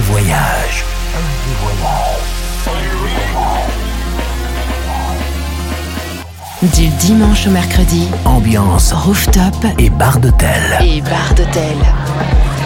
Voyage. 0.00 0.84
Du 6.62 6.88
dimanche 6.88 7.46
au 7.46 7.50
mercredi, 7.50 8.08
Ambiance 8.24 8.92
rooftop 8.92 9.54
et 9.78 9.90
bar 9.90 10.18
d'hôtel. 10.18 10.78
et 10.80 11.00
bar 11.02 11.34
d'hôtel. 11.36 11.76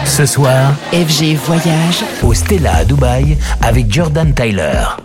Ce 0.05 0.25
soir, 0.25 0.73
FG 0.93 1.35
Voyage, 1.45 2.03
au 2.23 2.33
Stella 2.33 2.75
à 2.75 2.85
Dubaï 2.85 3.37
avec 3.61 3.91
Jordan 3.91 4.33
Tyler. 4.33 5.04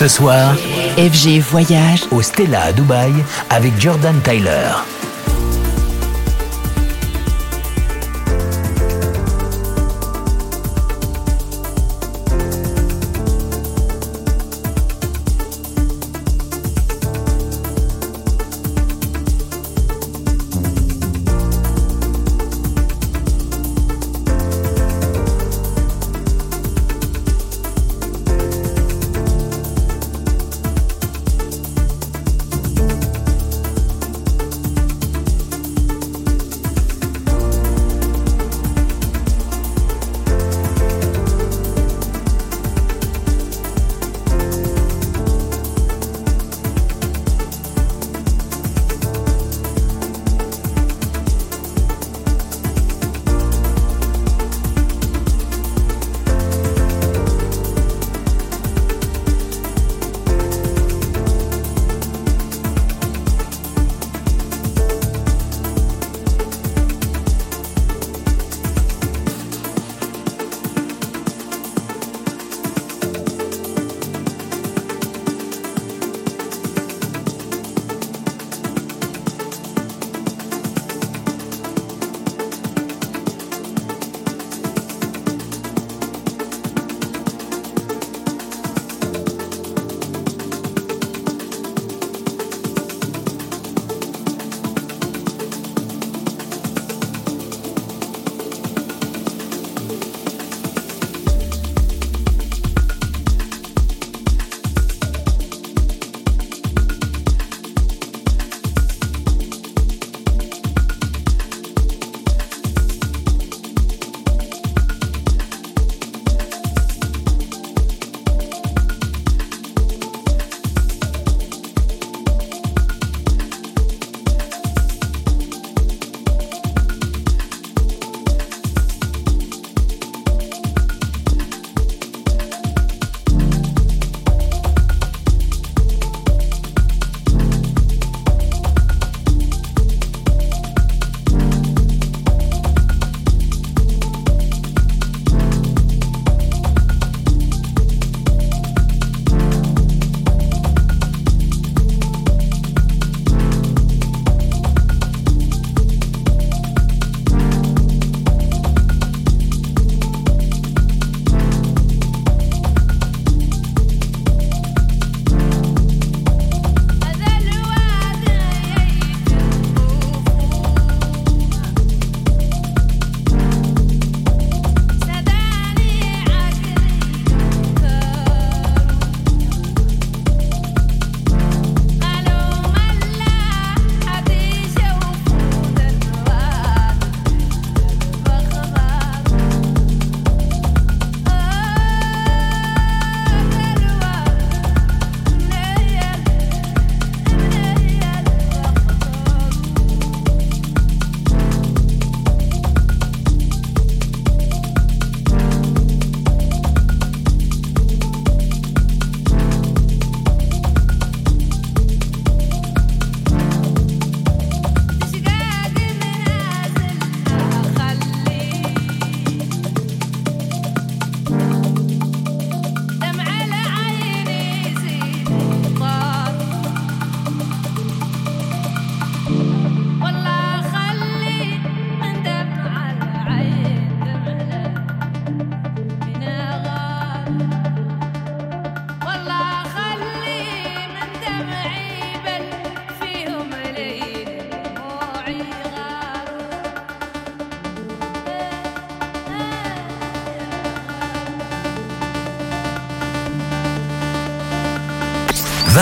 Ce 0.00 0.08
soir, 0.08 0.54
FG 0.96 1.40
Voyage 1.40 2.04
au 2.10 2.22
Stella 2.22 2.62
à 2.62 2.72
Dubaï 2.72 3.12
avec 3.50 3.78
Jordan 3.78 4.18
Tyler.« 4.22 4.70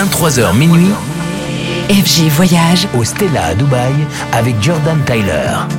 23h 0.09 0.57
minuit, 0.57 0.91
FG 1.89 2.29
Voyage 2.29 2.87
au 2.97 3.03
Stella 3.03 3.45
à 3.45 3.55
Dubaï 3.55 3.93
avec 4.33 4.61
Jordan 4.61 4.99
Tyler. 5.05 5.78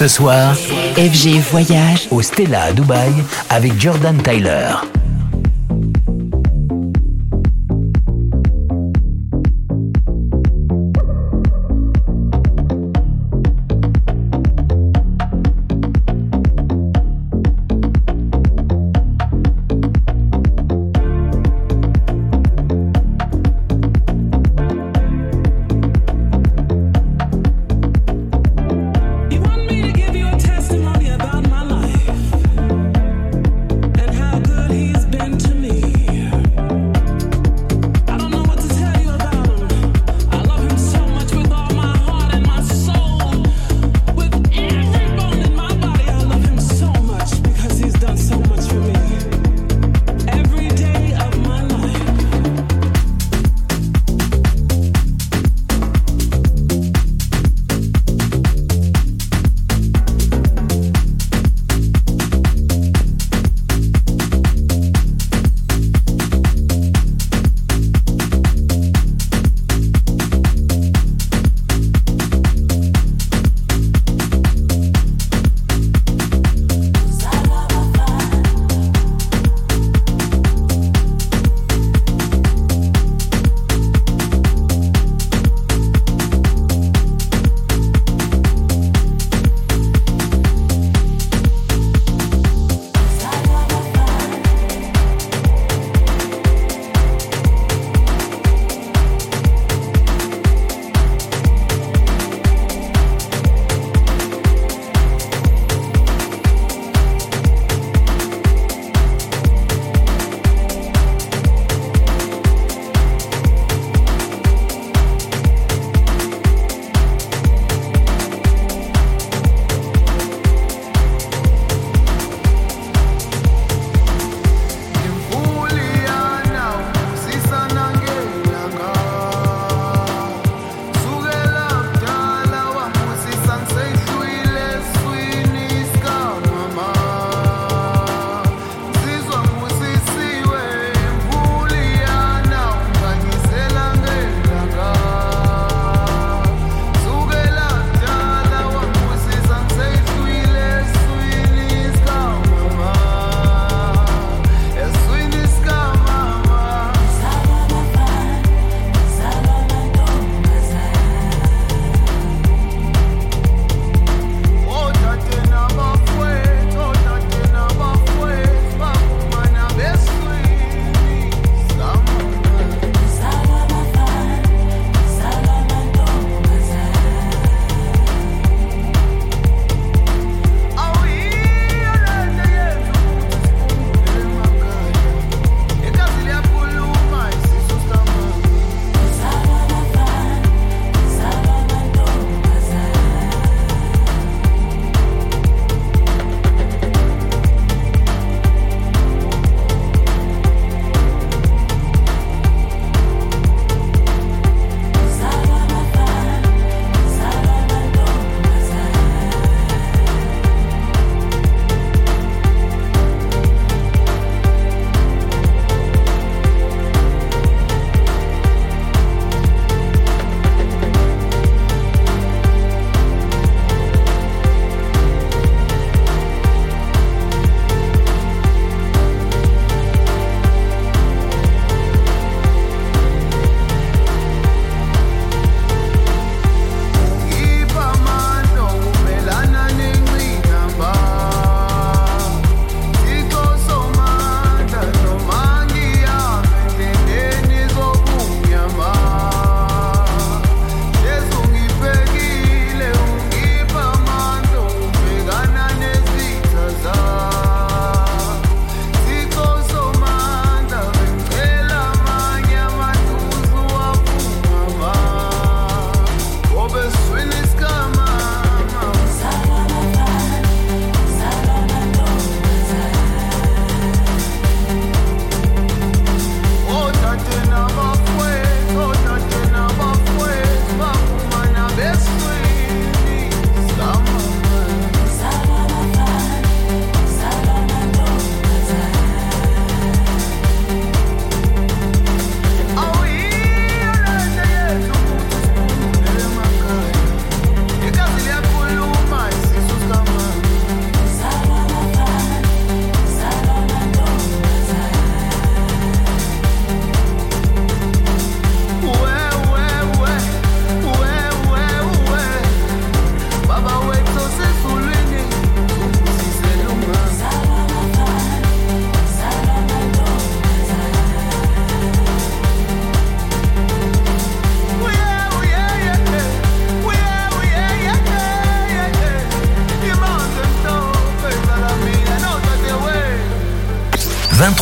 Ce 0.00 0.08
soir, 0.08 0.54
FG 0.96 1.40
Voyage 1.50 2.08
au 2.10 2.22
Stella 2.22 2.62
à 2.62 2.72
Dubaï 2.72 3.12
avec 3.50 3.78
Jordan 3.78 4.16
Tyler. 4.22 4.70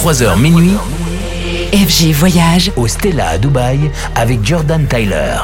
23h 0.09 0.41
minuit. 0.41 0.79
FG 1.75 2.13
Voyage 2.15 2.73
au 2.77 2.87
Stella 2.87 3.29
à 3.29 3.39
Dubaï 3.39 3.91
avec 4.15 4.43
Jordan 4.43 4.87
Tyler. 4.87 5.37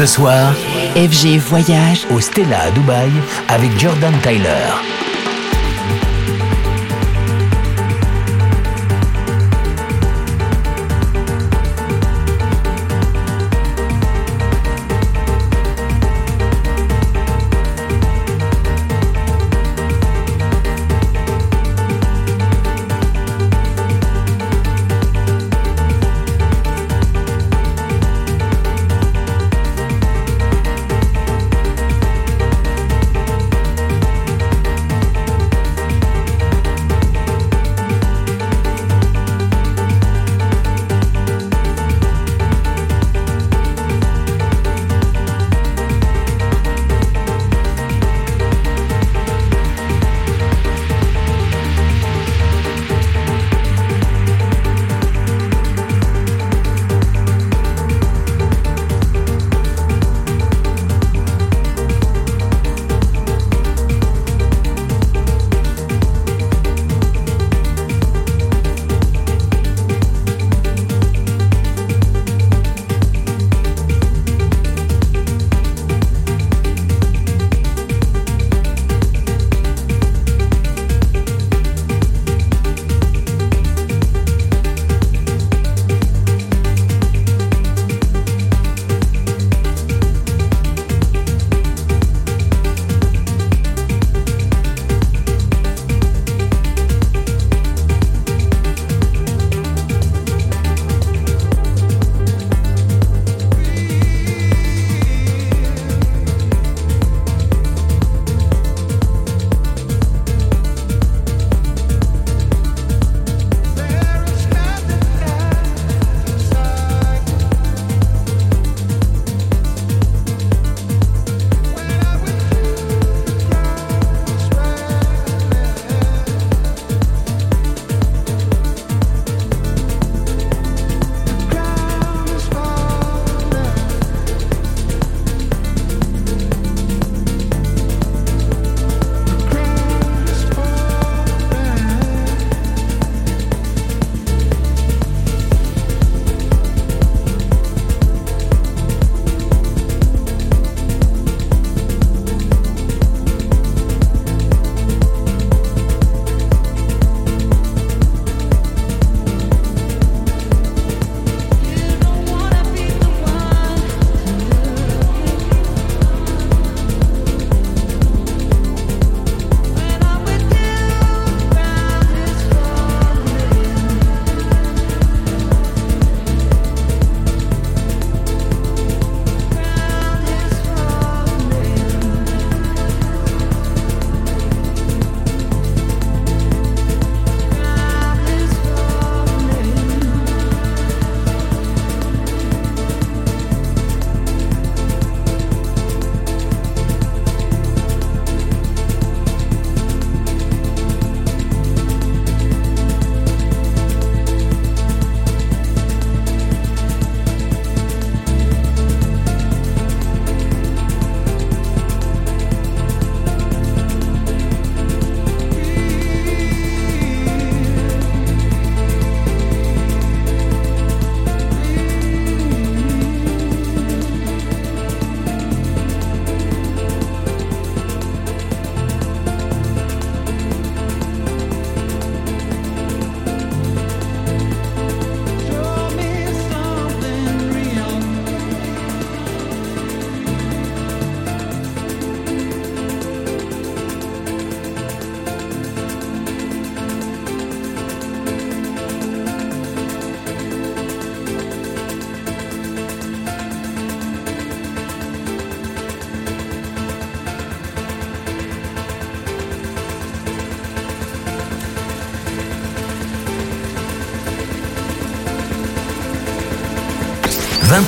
Ce 0.00 0.06
soir, 0.06 0.54
FG 0.96 1.36
Voyage 1.36 2.06
au 2.10 2.20
Stella 2.20 2.62
à 2.62 2.70
Dubaï 2.70 3.10
avec 3.48 3.78
Jordan 3.78 4.14
Tyler.« 4.22 4.72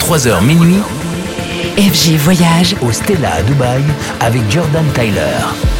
23h 0.02 0.44
minuit, 0.44 0.82
FG 1.76 2.16
Voyage 2.16 2.74
au 2.82 2.90
Stella 2.90 3.34
à 3.34 3.42
Dubaï 3.42 3.84
avec 4.20 4.50
Jordan 4.50 4.84
Tyler. 4.94 5.71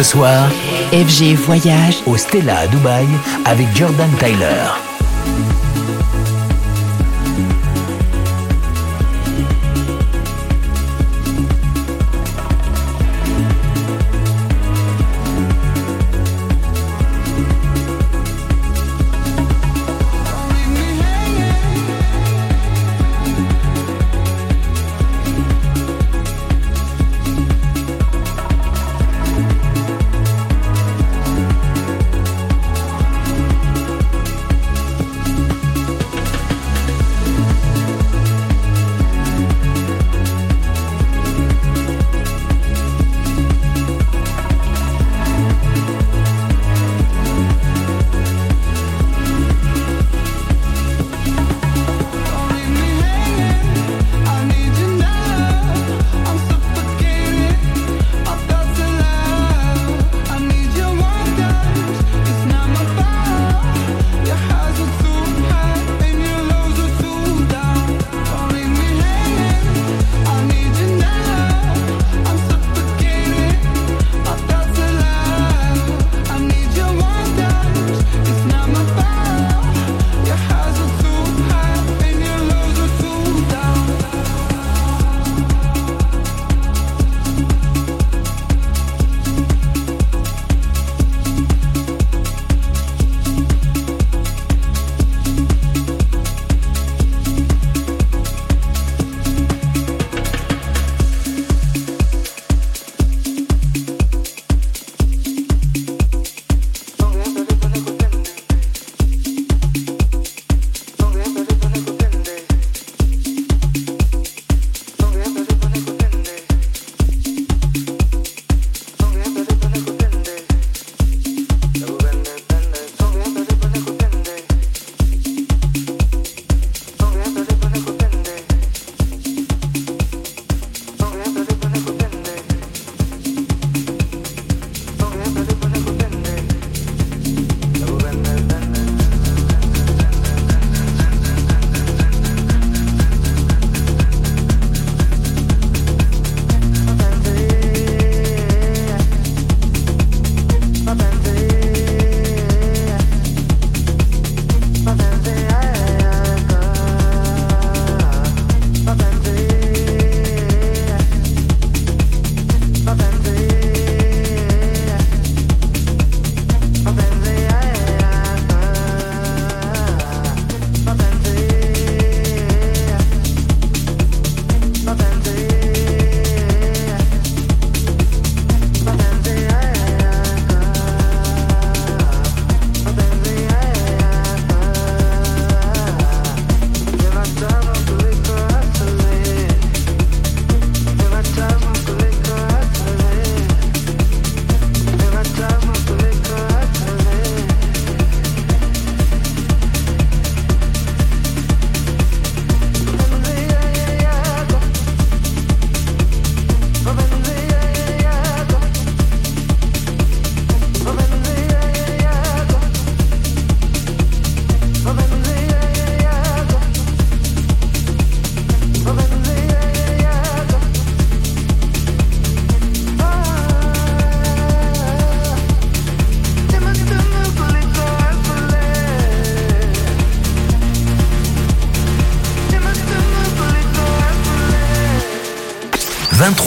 Ce 0.00 0.12
soir, 0.12 0.48
FG 0.92 1.34
Voyage 1.34 2.02
au 2.06 2.16
Stella 2.16 2.60
à 2.60 2.66
Dubaï 2.68 3.06
avec 3.44 3.66
Jordan 3.76 4.08
Tyler. 4.18 4.89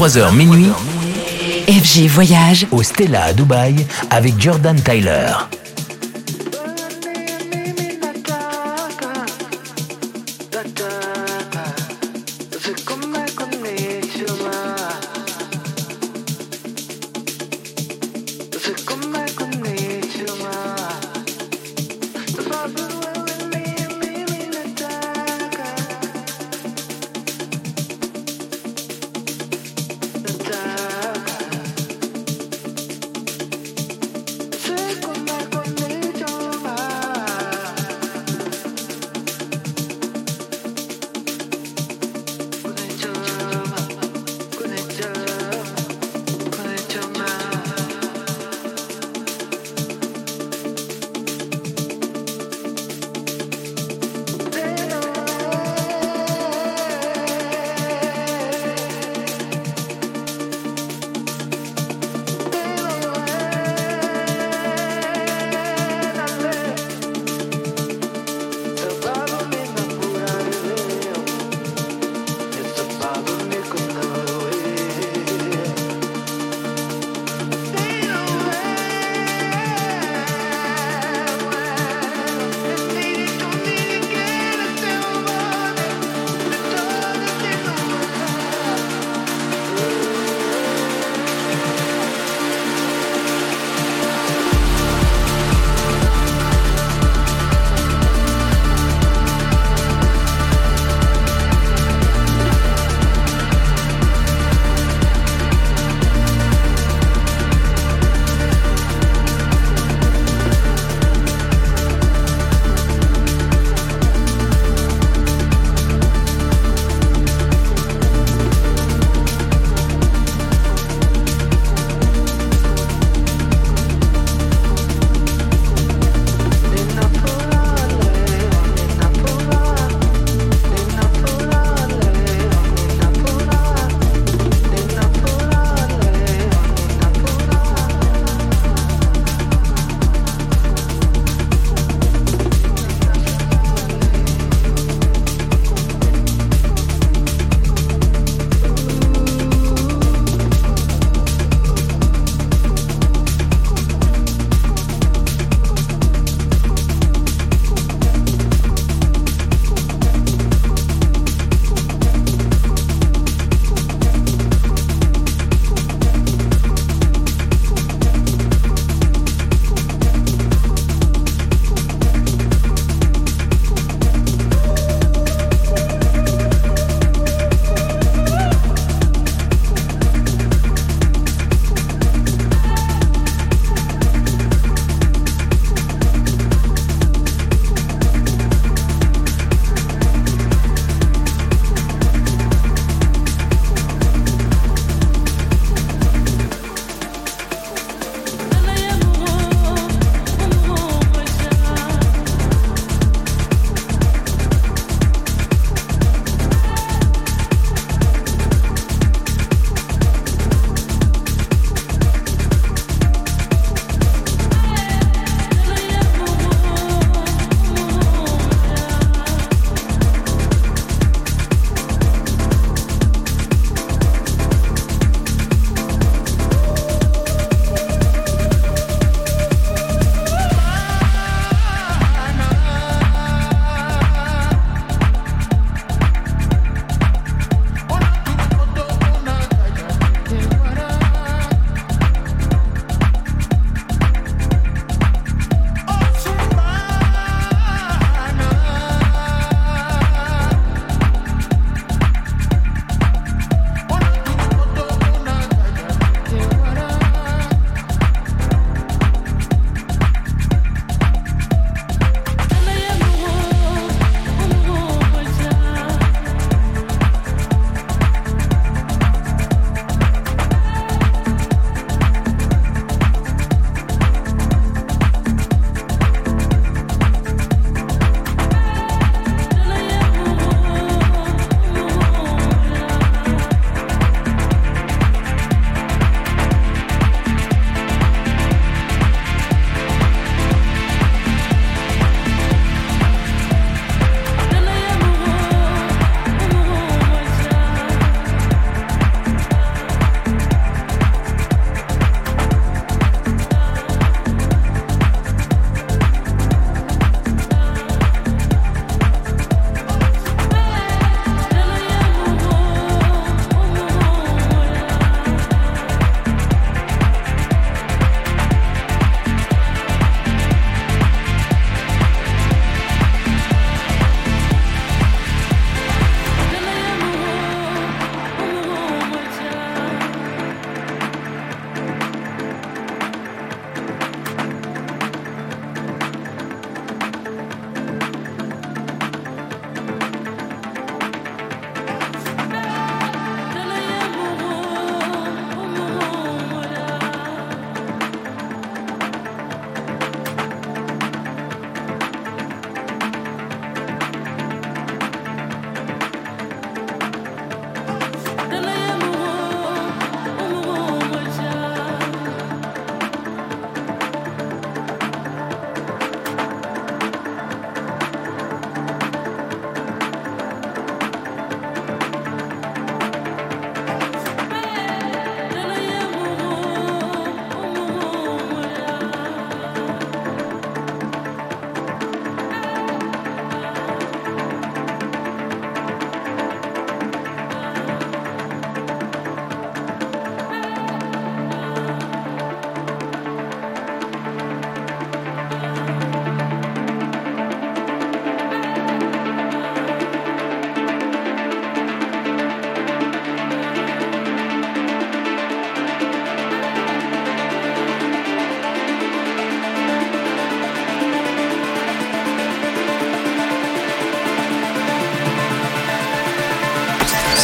H 0.01 0.33
minuit. 0.33 0.71
FG 1.67 2.07
Voyage 2.07 2.67
au 2.71 2.81
Stella 2.81 3.25
à 3.25 3.33
Dubaï 3.33 3.75
avec 4.09 4.41
Jordan 4.41 4.75
Tyler. 4.81 5.27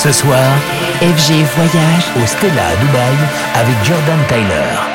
Ce 0.02 0.14
soir, 0.14 0.50
FG 1.02 1.44
Voyage 1.58 2.14
au 2.16 2.26
Stella 2.26 2.68
à 2.68 2.76
Dubaï 2.78 3.18
avec 3.56 3.76
Jordan 3.84 4.20
Tyler. 4.30 4.89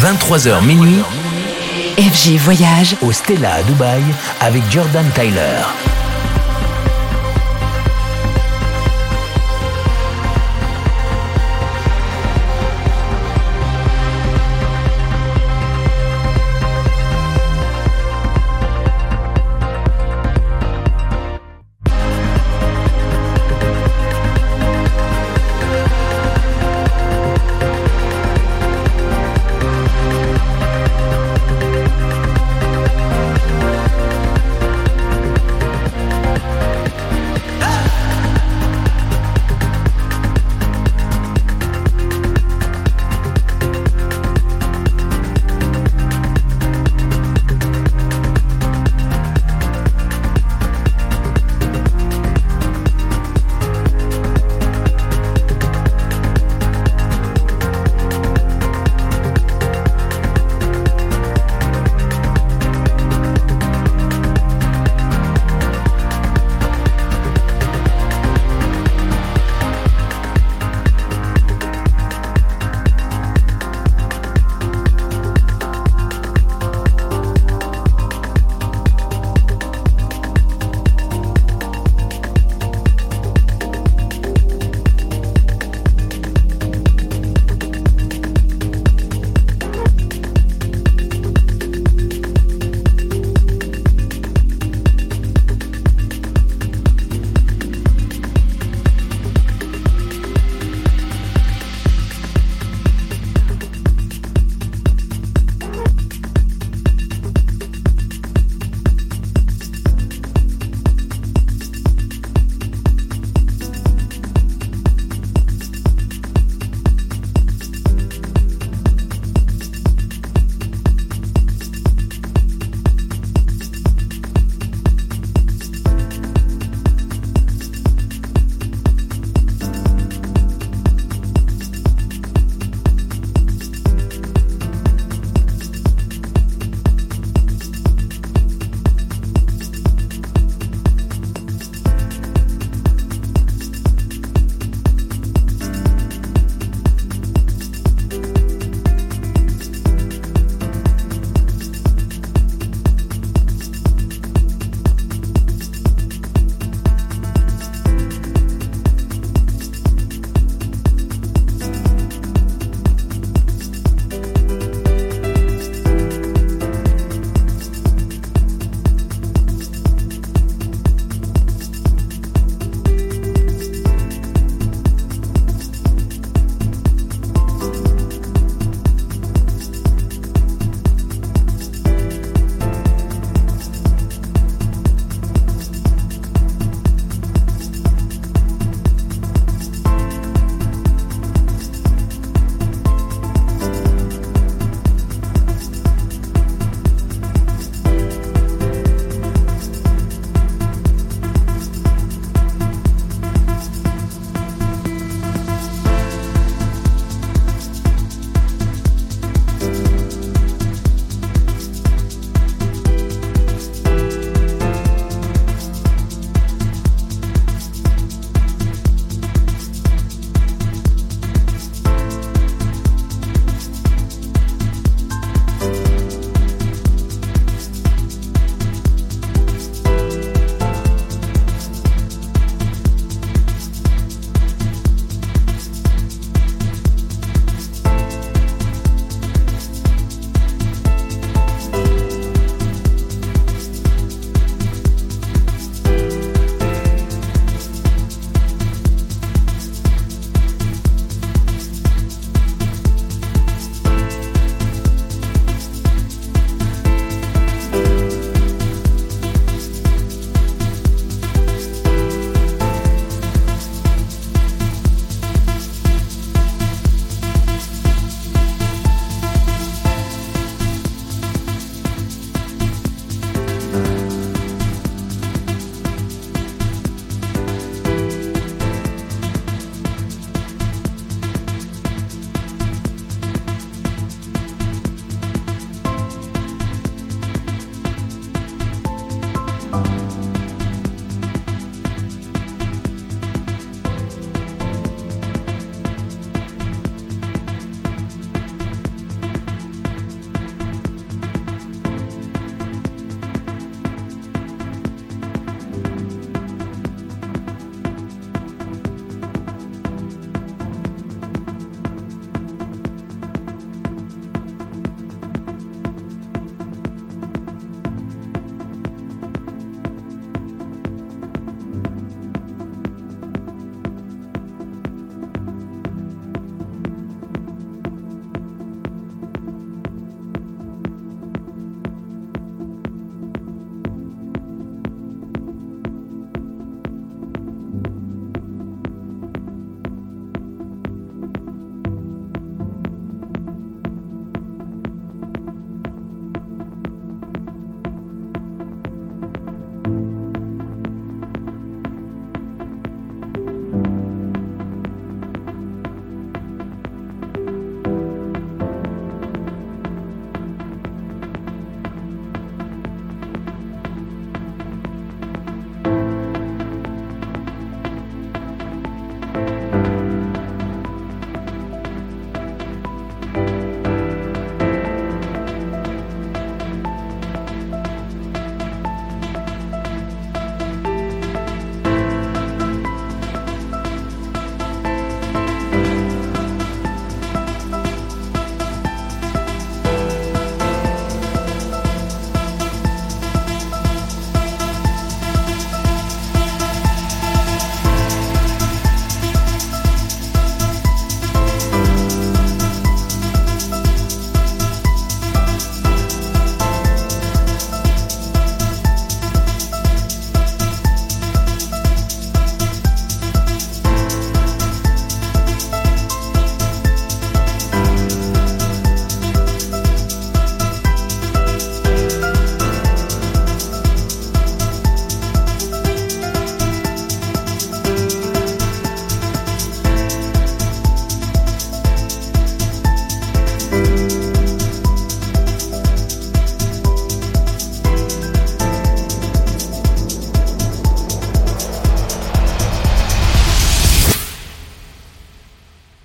23h 0.00 0.64
minuit 0.64 1.02
FG 1.98 2.38
Voyage 2.38 2.96
au 3.02 3.12
Stella 3.12 3.56
à 3.56 3.62
Dubaï 3.62 4.02
avec 4.40 4.62
Jordan 4.70 5.04
Tyler. 5.14 5.89